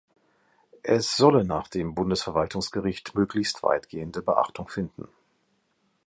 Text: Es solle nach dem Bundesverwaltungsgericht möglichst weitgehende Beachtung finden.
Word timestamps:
Es 0.81 1.15
solle 1.15 1.43
nach 1.45 1.67
dem 1.67 1.93
Bundesverwaltungsgericht 1.93 3.13
möglichst 3.13 3.61
weitgehende 3.61 4.23
Beachtung 4.23 4.67
finden. 4.67 5.07